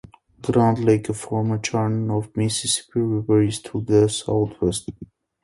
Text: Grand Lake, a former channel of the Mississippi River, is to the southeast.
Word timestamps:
Grand 0.41 0.83
Lake, 0.83 1.09
a 1.09 1.13
former 1.13 1.59
channel 1.59 2.17
of 2.17 2.33
the 2.33 2.39
Mississippi 2.39 2.99
River, 3.01 3.43
is 3.43 3.61
to 3.61 3.81
the 3.81 4.09
southeast. 4.09 4.89